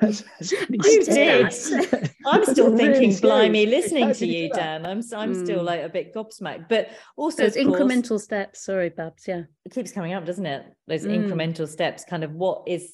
[0.00, 2.10] That's, that's you did.
[2.26, 4.86] I'm still thinking, really blimey, listening to you, Dan.
[4.86, 5.44] I'm I'm mm.
[5.44, 6.68] still like a bit gobsmacked.
[6.68, 8.64] But also those incremental steps.
[8.64, 9.26] Sorry, Babs.
[9.26, 10.64] Yeah, it keeps coming up, doesn't it?
[10.86, 11.16] Those mm.
[11.16, 12.04] incremental steps.
[12.04, 12.92] Kind of what is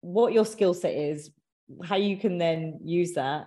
[0.00, 1.30] what your skill set is,
[1.84, 3.46] how you can then use that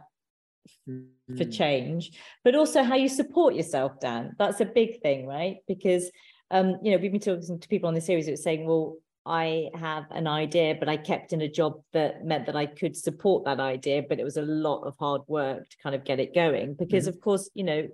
[0.89, 1.35] mm-hmm.
[1.35, 2.11] for change
[2.43, 6.09] but also how you support yourself dan that's a big thing right because
[6.51, 8.95] um you know we've been talking to people on the series that were saying well
[9.25, 12.95] I have an idea, but I kept in a job that meant that I could
[12.95, 16.19] support that idea, but it was a lot of hard work to kind of get
[16.19, 16.75] it going.
[16.75, 17.17] Because, mm-hmm.
[17.17, 17.87] of course, you know,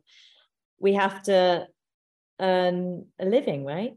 [0.80, 1.68] we have to
[2.40, 3.94] earn a living, right?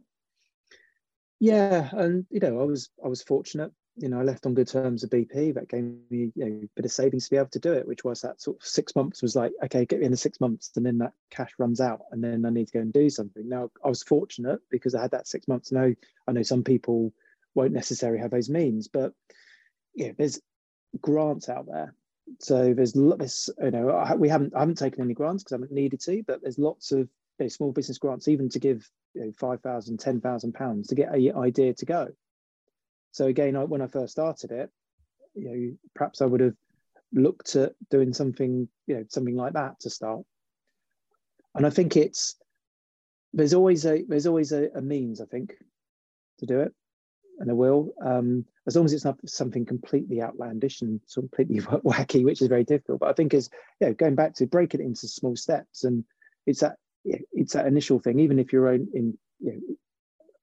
[1.41, 4.69] Yeah, and you know, I was I was fortunate you know, I left on good
[4.69, 5.55] terms with BP.
[5.55, 7.87] That gave me you know, a bit of savings to be able to do it,
[7.87, 10.41] which was that sort of six months was like, okay, get me in the six
[10.41, 13.09] months, and then that cash runs out, and then I need to go and do
[13.09, 13.49] something.
[13.49, 15.71] Now, I was fortunate because I had that six months.
[15.71, 15.93] Now,
[16.27, 17.13] I know some people
[17.55, 19.13] won't necessarily have those means, but
[19.95, 20.41] yeah, there's
[21.01, 21.95] grants out there.
[22.41, 25.73] So there's this, you know, we haven't I haven't taken any grants because I haven't
[25.73, 27.01] needed to, but there's lots of
[27.39, 30.89] you know, small business grants, even to give you know, five thousand, ten thousand pounds
[30.89, 32.09] to get an idea to go.
[33.13, 34.71] So again, I, when I first started it,
[35.35, 36.55] you know, perhaps I would have
[37.13, 40.23] looked at doing something, you know, something like that to start.
[41.55, 42.37] And I think it's
[43.33, 45.55] there's always a there's always a, a means, I think,
[46.39, 46.75] to do it,
[47.39, 47.95] and I will.
[48.05, 52.65] Um, as long as it's not something completely outlandish and completely wacky, which is very
[52.65, 53.01] difficult.
[53.01, 56.05] But I think is yeah, going back to break it into small steps, and
[56.47, 58.21] it's that it's that initial thing.
[58.21, 59.61] Even if you're in, in you know,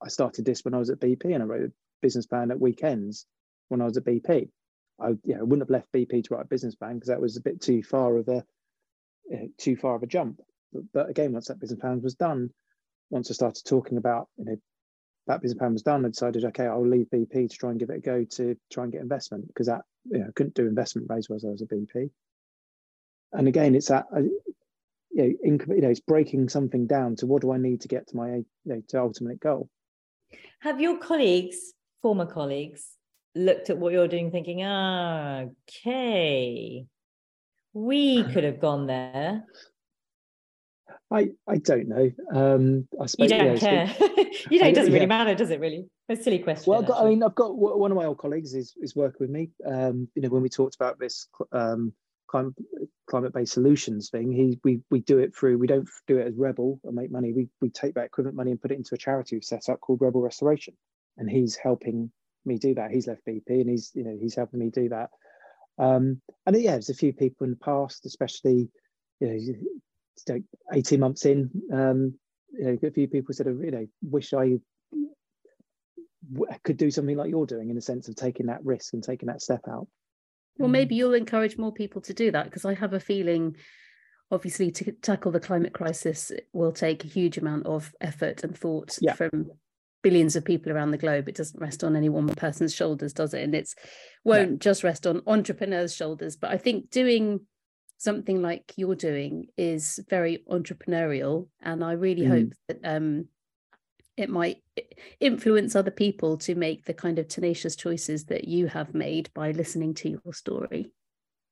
[0.03, 2.59] I started this when I was at BP and I wrote a business plan at
[2.59, 3.25] weekends
[3.69, 4.49] when I was at BP.
[4.99, 7.37] I, yeah, I wouldn't have left BP to write a business plan because that was
[7.37, 8.43] a bit too far of a
[9.29, 10.41] you know, too far of a jump.
[10.73, 12.51] But, but, again, once that business plan was done,
[13.09, 14.57] once I started talking about you know
[15.31, 17.89] that business plan was done, I decided okay, I'll leave BP to try and give
[17.89, 20.67] it a go to try and get investment because that you know I couldn't do
[20.67, 22.09] investment raise as I was at BP.
[23.33, 24.31] And again, it's that you
[25.11, 28.07] know, in, you know, it's breaking something down to what do I need to get
[28.07, 29.69] to my you know to ultimate goal.
[30.59, 32.97] Have your colleagues former colleagues
[33.35, 36.85] looked at what you're doing thinking, ah, okay,
[37.73, 39.43] we could have gone there?
[41.11, 42.09] I, I don't know.
[42.33, 44.07] Um, I suppose, you don't yeah, care.
[44.49, 45.59] you know, it doesn't really matter, does it?
[45.59, 46.71] Really, a silly question.
[46.71, 49.29] Well, got, I mean, I've got one of my old colleagues is is working with
[49.29, 49.49] me.
[49.65, 51.93] Um, you know, when we talked about this um,
[52.27, 52.53] climate
[53.09, 55.57] climate based solutions thing, he we we do it through.
[55.57, 57.33] We don't do it as Rebel and make money.
[57.33, 59.81] We we take that equivalent money and put it into a charity we've set up
[59.81, 60.75] called Rebel Restoration,
[61.17, 62.09] and he's helping
[62.45, 62.91] me do that.
[62.91, 65.09] He's left BP and he's you know he's helping me do that.
[65.77, 68.69] Um, and yeah, there's a few people in the past, especially
[69.19, 69.53] you know,
[70.73, 72.13] 18 months in, um,
[72.51, 74.59] you know, a few people said, you know, wish I
[76.63, 79.27] could do something like you're doing in the sense of taking that risk and taking
[79.27, 79.87] that step out.
[80.57, 83.55] Well, maybe you'll encourage more people to do that because I have a feeling,
[84.29, 88.97] obviously, to tackle the climate crisis will take a huge amount of effort and thought
[89.01, 89.13] yeah.
[89.13, 89.51] from
[90.03, 93.35] billions of people around the globe it doesn't rest on any one person's shoulders does
[93.35, 93.75] it and it's
[94.23, 94.57] won't no.
[94.57, 97.39] just rest on entrepreneurs shoulders but i think doing
[98.01, 102.29] something like you're doing is very entrepreneurial and i really mm.
[102.29, 103.27] hope that um,
[104.17, 104.57] it might
[105.19, 109.51] influence other people to make the kind of tenacious choices that you have made by
[109.51, 110.91] listening to your story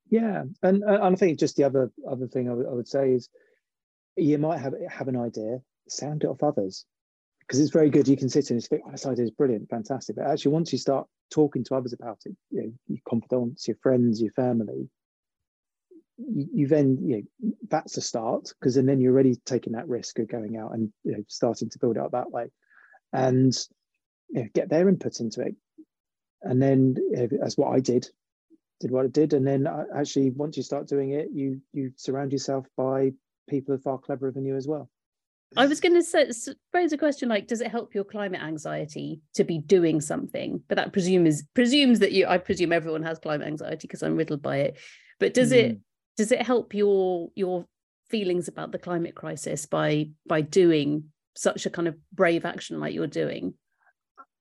[0.10, 3.12] yeah and, and i think just the other other thing I, w- I would say
[3.12, 3.30] is
[4.16, 6.86] you might have have an idea sound it off others
[7.42, 8.08] because it's very good.
[8.08, 10.18] You can sit and think, oh, this idea is brilliant, fantastic.
[10.18, 13.78] But actually, once you start talking to others about it, you know, your confidants, your
[13.82, 14.88] friends, your family,
[16.20, 19.88] you, you then, you know, that's a start because then, then you're already taking that
[19.88, 22.48] risk of going out and you know, starting to build out that way,
[23.14, 23.56] and
[24.30, 25.56] you know, get their input into it.
[26.42, 28.08] And then you know, that's what I did,
[28.80, 31.92] did what I did, and then uh, actually, once you start doing it, you you
[31.96, 33.12] surround yourself by
[33.50, 34.90] people who are far cleverer than you as well.
[35.58, 39.44] I was going to pose a question like, does it help your climate anxiety to
[39.44, 40.62] be doing something?
[40.68, 42.28] But that presumes presumes that you.
[42.28, 44.78] I presume everyone has climate anxiety because I'm riddled by it.
[45.20, 45.56] But does mm.
[45.56, 45.78] it hmm.
[46.20, 47.66] Does it help your your
[48.10, 51.06] feelings about the climate crisis by by doing
[51.36, 53.54] such a kind of brave action like you're doing?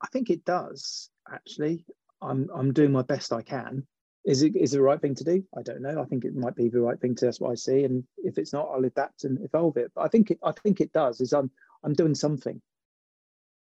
[0.02, 1.84] I think it does actually.
[2.20, 3.86] I'm I'm doing my best I can
[4.24, 5.44] is it is it the right thing to do?
[5.56, 6.02] I don't know.
[6.02, 7.26] I think it might be the right thing to.
[7.26, 9.92] That's what I see, and if it's not, I'll adapt and evolve it.
[9.94, 10.38] But I think it.
[10.42, 11.20] I think it does.
[11.20, 11.50] Is I'm
[11.84, 12.60] I'm doing something.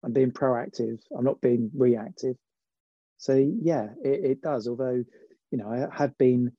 [0.04, 1.00] I'm being proactive.
[1.16, 2.36] I'm not being reactive.
[3.16, 4.68] So yeah, it, it does.
[4.68, 5.02] Although,
[5.50, 6.52] you know, I have been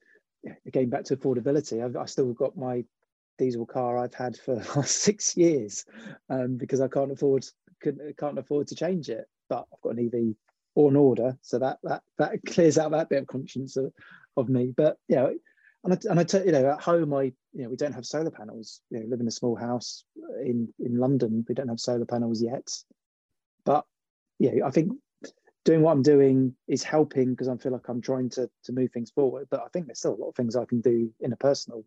[0.66, 1.84] again back to affordability.
[1.84, 2.84] I've I still got my
[3.38, 5.86] diesel car I've had for six years
[6.30, 7.46] um, because I can't afford
[7.82, 9.26] can't afford to change it.
[9.50, 10.36] But I've got an EV
[10.76, 11.38] on order.
[11.42, 13.92] So that that that clears out that bit of conscience of,
[14.38, 14.74] of me.
[14.76, 15.34] But you know,
[15.84, 18.32] and I, and I you know, at home I you know we don't have solar
[18.32, 18.82] panels.
[18.90, 20.06] You know, live in a small house
[20.42, 21.46] in in London.
[21.48, 22.70] We don't have solar panels yet.
[23.66, 23.86] But
[24.40, 24.92] yeah, I think
[25.66, 28.92] doing what I'm doing is helping because I feel like I'm trying to to move
[28.92, 29.48] things forward.
[29.50, 31.84] But I think there's still a lot of things I can do in a personal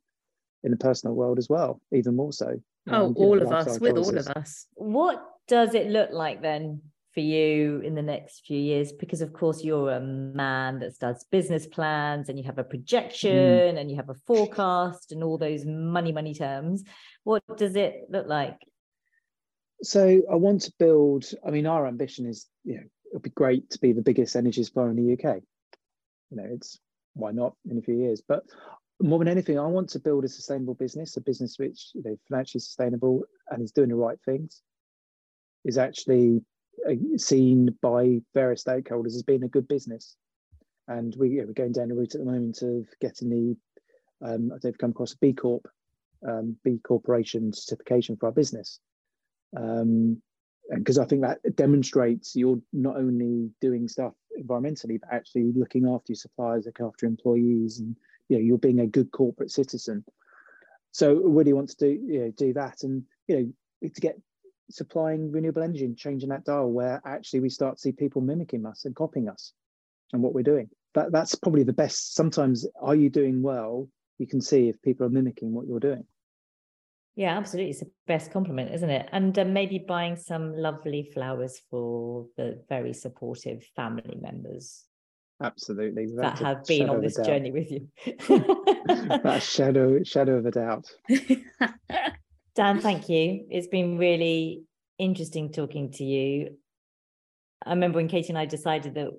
[0.64, 2.60] in the personal world as well, even more so.
[2.88, 4.66] Oh, all of us, with all of us.
[4.74, 8.92] What does it look like then for you in the next few years?
[8.92, 13.30] Because of course you're a man that does business plans and you have a projection
[13.30, 13.78] mm.
[13.78, 16.84] and you have a forecast and all those money money terms.
[17.24, 18.58] What does it look like?
[19.82, 21.26] So I want to build.
[21.46, 24.62] I mean, our ambition is, you know, it'll be great to be the biggest energy
[24.62, 25.42] supplier in the UK.
[26.30, 26.78] You know, it's
[27.14, 28.44] why not in a few years, but
[29.00, 32.16] more than anything, I want to build a sustainable business, a business which you know
[32.28, 34.62] financially sustainable and is doing the right things,
[35.64, 36.42] is actually
[36.88, 40.16] uh, seen by various stakeholders as being a good business.
[40.88, 44.52] And we, yeah, we're going down the route at the moment of getting the, um,
[44.52, 45.66] I have come across a B Corp,
[46.26, 48.78] um, B Corporation certification for our business.
[49.56, 50.22] Um,
[50.74, 56.12] because I think that demonstrates you're not only doing stuff environmentally, but actually looking after
[56.12, 57.96] your suppliers, looking after employees, and
[58.28, 60.04] you know you're being a good corporate citizen.
[60.92, 64.20] So really want to do you know do that, and you know to get
[64.70, 68.66] supplying renewable energy and changing that dial where actually we start to see people mimicking
[68.66, 69.52] us and copying us
[70.12, 70.68] and what we're doing.
[70.94, 72.14] That, that's probably the best.
[72.14, 73.88] Sometimes, are you doing well?
[74.18, 76.04] You can see if people are mimicking what you're doing.
[77.16, 77.70] Yeah, absolutely.
[77.70, 79.08] It's the best compliment, isn't it?
[79.10, 84.84] And uh, maybe buying some lovely flowers for the very supportive family members.
[85.42, 86.08] Absolutely.
[86.16, 87.88] That have been on this journey with you.
[89.22, 90.90] that shadow shadow of a doubt.
[92.54, 93.46] Dan, thank you.
[93.50, 94.62] It's been really
[94.98, 96.56] interesting talking to you.
[97.64, 99.10] I remember when Katy and I decided that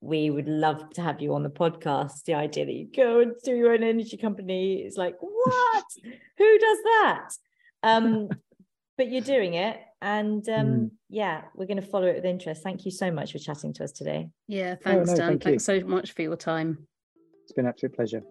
[0.00, 2.24] we would love to have you on the podcast.
[2.24, 5.84] The idea that you go and do your own energy company is like, what?
[6.38, 7.28] Who does that?
[7.82, 8.28] Um,
[8.96, 9.80] but you're doing it.
[10.02, 10.90] And um, mm.
[11.08, 12.62] yeah, we're going to follow it with interest.
[12.62, 14.28] Thank you so much for chatting to us today.
[14.46, 15.28] Yeah, thanks, oh, no, Dan.
[15.28, 16.86] Thank thanks so much for your time.
[17.42, 18.22] It's been an absolute pleasure.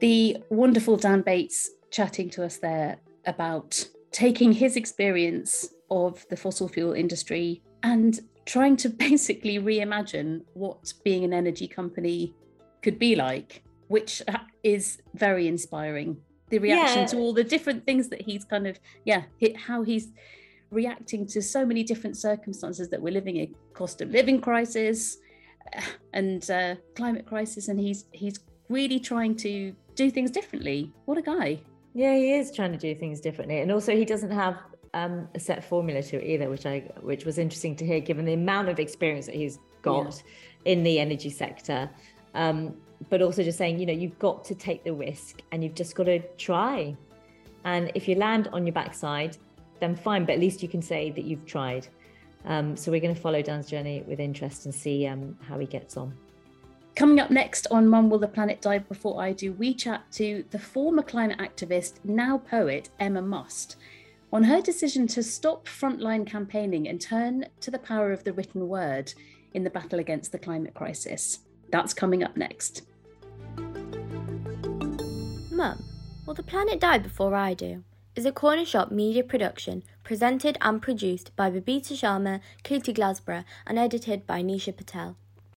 [0.00, 6.68] The wonderful Dan Bates chatting to us there about taking his experience of the fossil
[6.68, 12.34] fuel industry and trying to basically reimagine what being an energy company
[12.82, 14.22] could be like, which
[14.62, 16.16] is very inspiring.
[16.48, 17.06] The reaction yeah.
[17.06, 19.22] to all the different things that he's kind of, yeah,
[19.56, 20.08] how he's
[20.70, 25.18] reacting to so many different circumstances that we're living in cost of living crisis
[26.12, 31.22] and uh, climate crisis and he's he's really trying to do things differently what a
[31.22, 31.60] guy
[31.94, 34.56] yeah he is trying to do things differently and also he doesn't have
[34.94, 38.24] um, a set formula to it either which i which was interesting to hear given
[38.24, 40.22] the amount of experience that he's got
[40.64, 40.72] yeah.
[40.72, 41.88] in the energy sector.
[42.34, 42.74] Um,
[43.08, 45.94] but also just saying you know you've got to take the risk and you've just
[45.94, 46.96] got to try.
[47.64, 49.36] And if you land on your backside
[49.80, 51.88] then fine but at least you can say that you've tried.
[52.44, 55.66] Um, so we're going to follow dan's journey with interest and see um, how he
[55.66, 56.14] gets on.
[56.96, 60.44] Coming up next on Mum Will the Planet Die Before I Do, we chat to
[60.50, 63.76] the former climate activist, now poet, Emma Must,
[64.32, 68.68] on her decision to stop frontline campaigning and turn to the power of the written
[68.68, 69.12] word
[69.54, 71.40] in the battle against the climate crisis.
[71.70, 72.82] That's coming up next.
[75.50, 75.84] Mum,
[76.26, 77.82] Will the Planet Die Before I Do?
[78.16, 83.78] is a corner shop media production presented and produced by Babita Sharma, Katy Glassborow, and
[83.78, 85.16] edited by Nisha Patel.